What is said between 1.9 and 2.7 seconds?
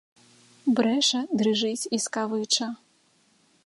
і скавыча.